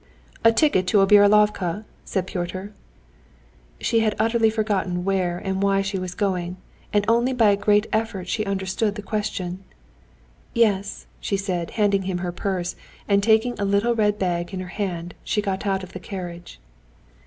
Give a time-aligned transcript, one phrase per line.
[0.43, 2.71] "A ticket to Obiralovka?" said Pyotr.
[3.79, 6.57] She had utterly forgotten where and why she was going,
[6.91, 9.63] and only by a great effort she understood the question.
[10.55, 12.75] "Yes," she said, handing him her purse,
[13.07, 16.59] and taking a little red bag in her hand, she got out of the carriage.